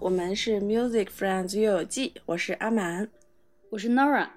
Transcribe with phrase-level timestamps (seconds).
[0.00, 3.10] 我们是 Music Friends 乐友记，我是阿满，
[3.68, 4.30] 我是 Nora。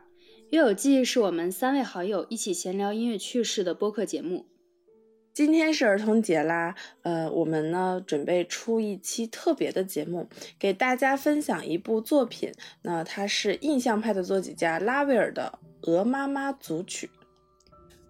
[0.50, 4.46] 乐友记是我们三位好友一起闲聊音乐趣事的播客节目。
[5.34, 10.28] 今天是儿童节啦，呃，我们呢准备出一期特别的节目，
[10.60, 12.52] 给大家分享一部作品。
[12.82, 15.58] 那它是印象派的作曲家拉威尔的
[15.90, 17.08] 《鹅妈妈组曲》。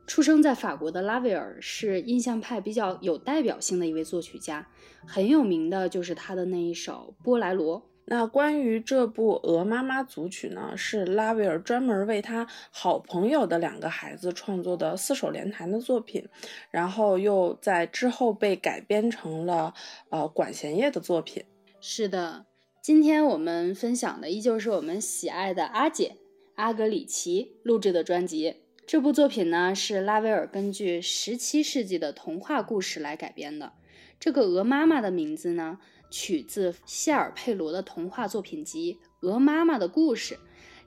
[0.05, 4.67] 出生在法国的拉威尔是印象派比较有代表性的一位作曲家，
[5.07, 7.79] 很有名的就是他的那一首《波莱罗》。
[8.05, 16.27] 那关于这部《鹅妈妈组曲》呢，是拉威尔专门为他好朋友的两个孩子创作的四手联弹的作品，
[16.69, 19.73] 然后又在之后被改编成了
[20.09, 21.45] 呃管弦乐的作品。
[21.79, 22.45] 是的，
[22.81, 26.17] 今天我们分享的依旧是我们喜爱的阿姐
[26.55, 28.62] 阿格里奇录制的专辑。
[28.85, 33.73] 这部作品呢，是拉威尔根据十七世纪的童话故事来改编的。
[34.19, 35.79] 这个鹅妈妈的名字呢？
[36.11, 40.35] 取自谢尔佩罗的童话作品集《鹅妈妈的故事》，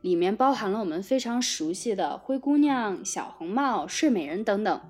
[0.00, 4.80] 里面包含了我们非常熟悉的灰姑娘、小红帽、睡美人等等。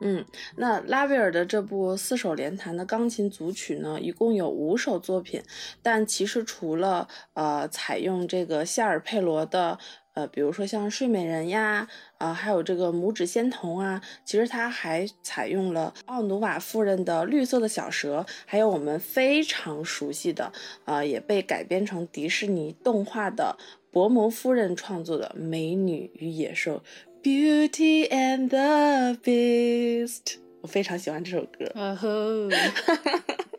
[0.00, 0.24] 嗯，
[0.56, 5.42] 那拉威尔的这部四手联弹的钢琴组曲呢，一共有五首作品，
[5.82, 9.78] 但其实除了呃采用这个谢尔佩罗的。
[10.20, 11.88] 呃，比如说像睡美人呀，
[12.18, 20.52] 啊，还有这个拇指仙童啊，其实它还采用了奥努瓦夫人的绿色的小蛇，还有我们非常熟悉的，
[20.84, 23.56] 啊，也被改编成迪士尼动画的
[23.90, 26.82] 伯蒙夫人创作的《美女与野兽》
[27.22, 30.36] （Beauty and the Beast）。
[30.60, 31.72] 我非常喜欢这首歌。
[31.74, 32.08] 啊吼！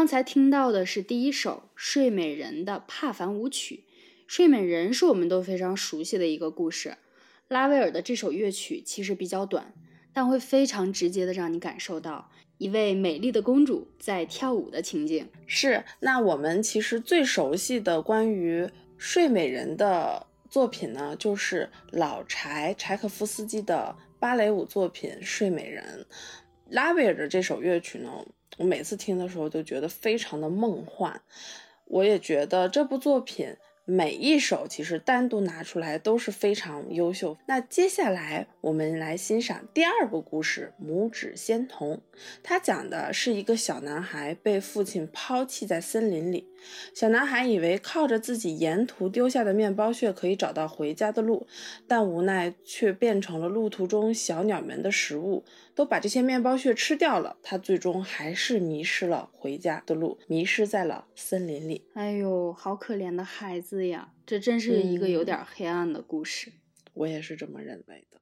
[0.00, 3.84] 刚才听到的是第一首《睡美人》的帕凡舞曲。
[4.26, 6.96] 睡美人是我们都非常熟悉的一个故事。
[7.48, 9.74] 拉威尔的这首乐曲其实比较短，
[10.14, 15.28] 但会非常直接的让你感受到一位美丽的公主在跳舞的情景。
[15.46, 26.06] 是，那我们其实最熟悉的关于睡美人的作品呢，就是老柴柴可夫斯基的芭蕾舞作品《睡美人》。
[26.70, 28.10] 拉威尔的这首乐曲呢？
[28.58, 31.20] 我每次听的时候都觉得非常的梦幻，
[31.86, 33.56] 我也觉得这部作品。
[33.86, 37.36] 每一首其实单独拿出来都是非常优秀。
[37.46, 41.96] 那接下来我们来欣赏第二个故事《拇指仙童》。
[42.40, 46.46] 它讲的是一个小男孩被父亲抛弃在森林里，
[46.94, 51.46] 小男孩以为靠着自己沿途丢下的面包屑可以找到回家的路，
[51.86, 57.36] 但无奈却变成了路途中小鸟们的食物，都把这些面包屑吃掉了。
[57.42, 61.86] 他最终还是迷失了回家的路，迷失在了森林里。
[61.94, 63.86] 哎呦，好可怜的孩子！
[63.86, 66.52] 呀，这真是一个有点黑暗的故事。
[66.92, 68.19] 我也是这么认为的。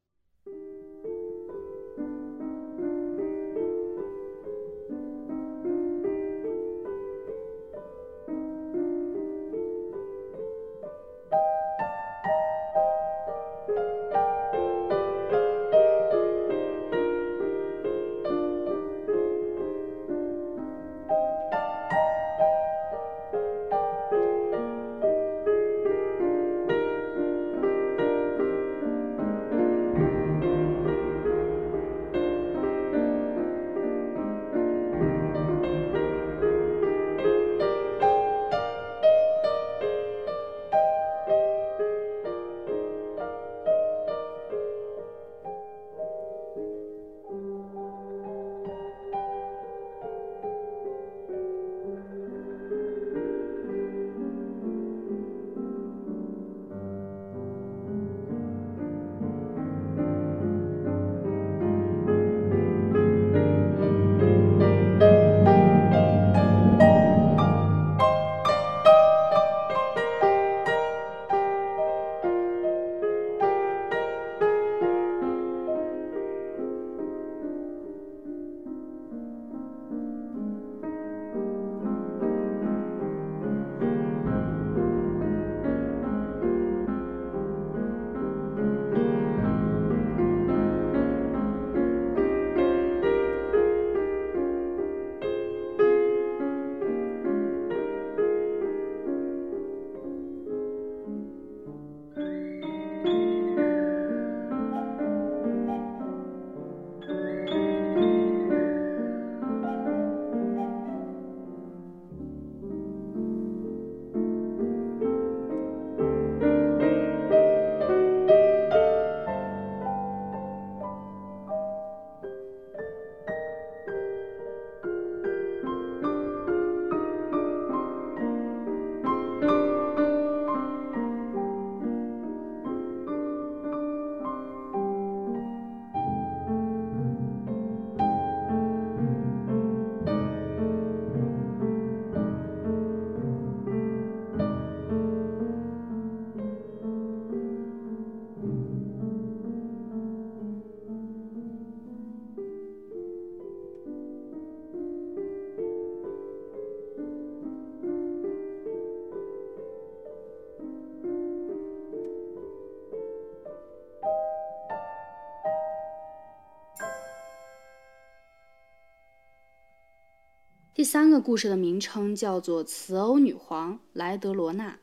[170.90, 174.78] 三个故事的名称叫做《瓷偶女皇莱德罗娜》。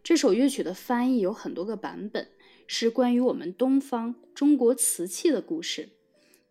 [0.00, 2.28] 这首乐曲的翻译有很多个版本，
[2.68, 5.88] 是关于我们东方中国瓷器的故事。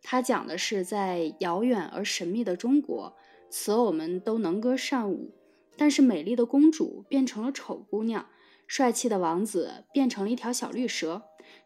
[0.03, 3.15] 它讲的是在遥远而神秘的中国，
[3.49, 5.31] 瓷偶们都能歌善舞，
[5.77, 8.27] 但是美丽的公主变成了丑姑娘，
[8.67, 11.21] 帅气的王子变成了一条小绿蛇。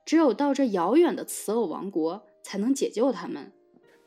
[0.06, 3.52] 只有到这遥远的瓷偶王国，才能解救他们。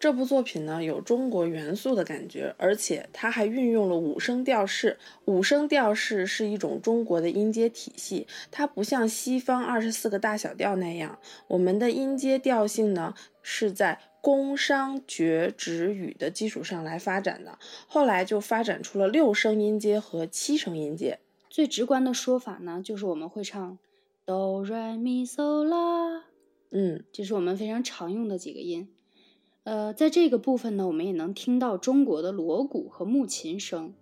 [0.01, 4.97] 这部作品呢，有中国元素的感觉，而且它还运用了五声调式。
[5.25, 11.19] 五声调式是一种中国的音阶体系，它不像西方二十四个大小调那样，
[11.49, 13.13] 我们的音阶调性呢
[13.43, 17.59] 是在宫商角徵羽的基础上来发展的，
[17.89, 21.19] 后来就发展出了六声音阶和七声音阶。
[21.51, 23.77] 最直观的说法呢，就是我们会唱
[24.25, 26.27] 哆来咪嗦啦，
[26.71, 28.89] 嗯，这是我们非常常用的几个音。
[29.69, 33.93] 呃，在这个部分呢，我们也能听到中国的锣鼓和木琴声。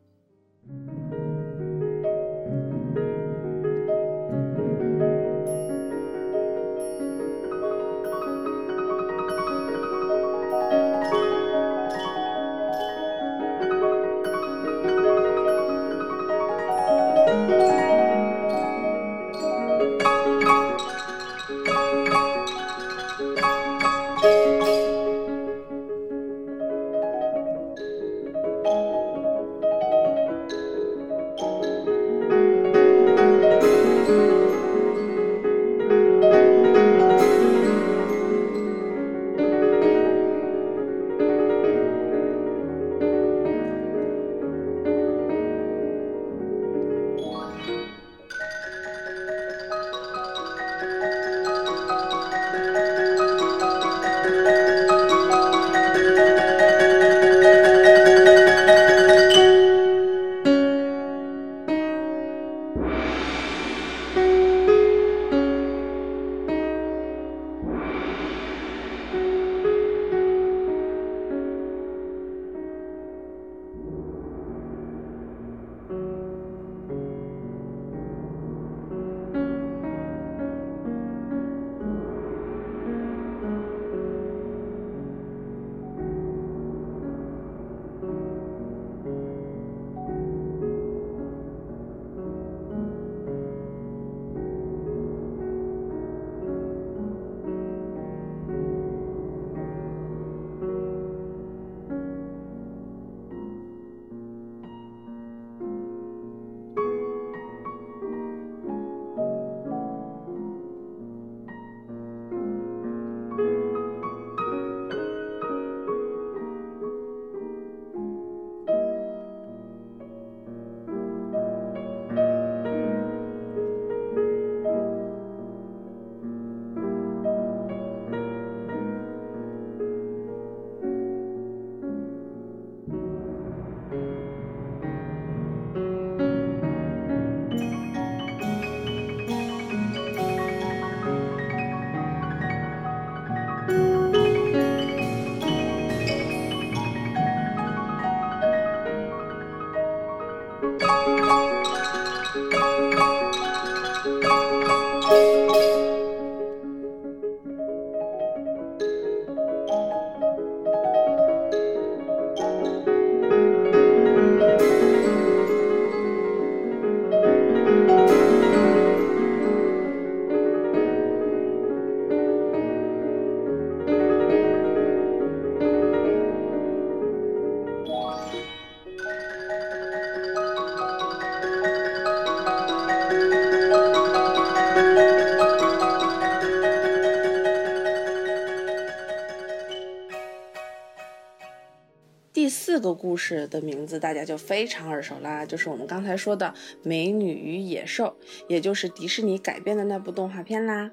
[192.36, 196.46] 第四个故事的名字大家就非常耳熟啦，就是我们刚才说的
[196.82, 198.14] 《美女与野兽》，
[198.46, 200.90] 也就是迪士尼改编的那部动画片啦。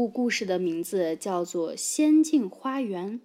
[0.00, 3.20] 部故事的名字叫做《仙境花园》。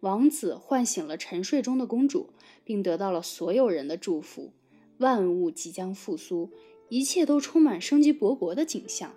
[0.00, 2.30] 王子唤醒了沉睡中的公主，
[2.64, 4.50] 并得到了所有人的祝福。
[4.96, 6.50] 万物即将复苏，
[6.88, 9.14] 一切都充满生机勃勃的景象。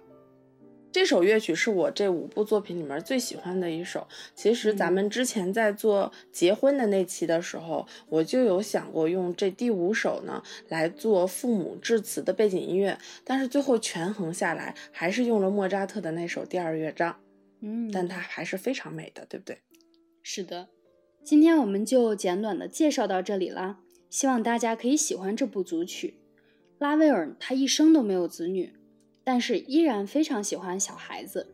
[0.92, 4.08] 这首乐曲是我这五部作品里面最喜欢的一首。
[4.36, 17.18] 其实咱们之前在做结婚的那期的时候，我就有想过用这第五首呢来做父母致辞的背景音乐，但是最后权衡下来，还是用了莫扎特的那首第二乐章。
[17.62, 19.60] 嗯，但它还是非常美的，对不对？
[20.22, 20.68] 是的。
[21.24, 23.80] 今天我们就简短的介绍到这里啦，
[24.10, 26.16] 希望大家可以喜欢这部组曲。
[26.80, 28.74] 拉威尔他一生都没有子女。
[29.24, 31.54] 但是依然非常喜欢小孩子，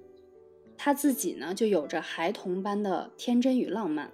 [0.77, 4.11] 他自己呢就有着孩童般的天真与浪漫。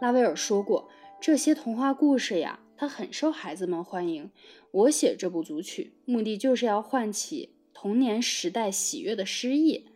[0.00, 0.88] 拉威尔说过，
[1.20, 4.30] 这些童话故事呀，他很受孩子们欢迎。
[4.70, 9.88] 我写这部组曲，目的就是要唤起童年时代喜悦的诗意。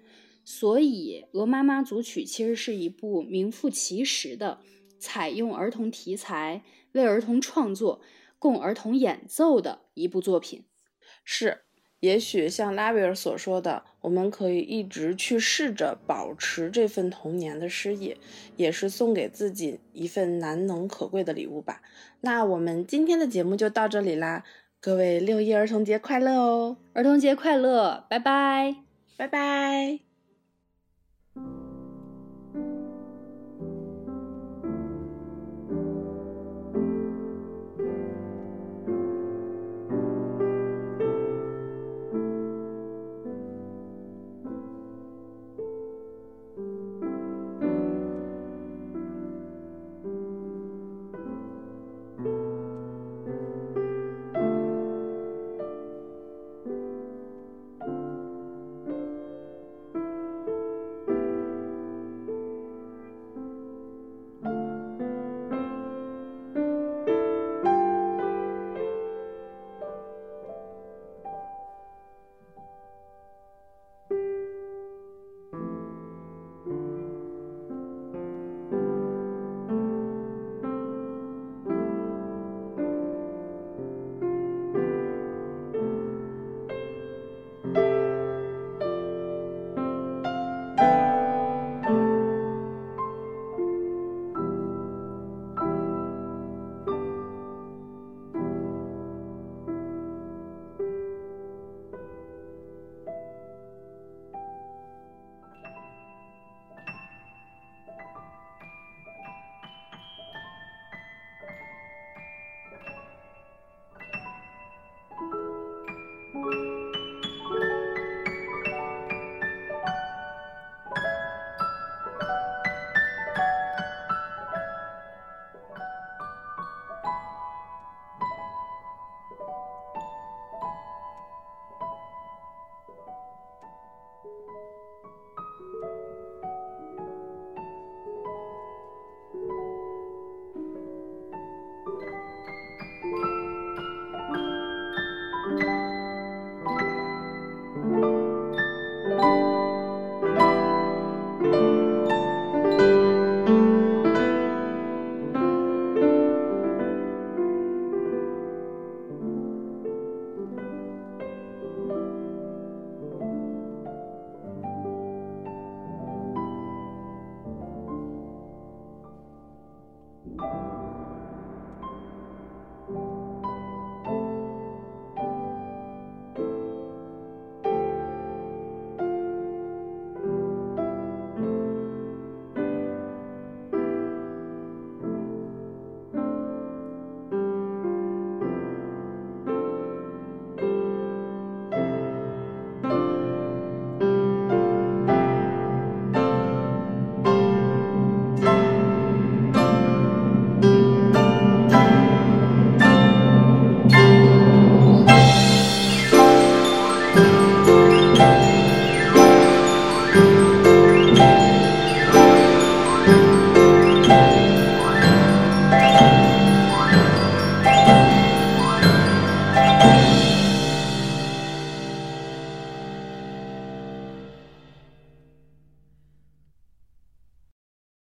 [0.42, 4.60] 所以，《鹅妈妈》组曲其实是一部名副其实的
[4.98, 8.00] 采用儿童题材、为儿童创作、
[8.38, 10.64] 供儿童演奏的一部作品。
[11.22, 11.60] 是。
[12.00, 18.16] 也许像拉维尔所说的，我们可以一直去试着保持这份童年的诗意，
[18.56, 21.82] 也是送给自己一份难能可贵的礼物吧。
[22.22, 24.44] 那我们今天的节目就到这里啦，
[24.80, 26.76] 各位六一儿童节快乐哦！
[26.94, 28.76] 儿童节快乐，拜拜，
[29.16, 30.00] 拜拜。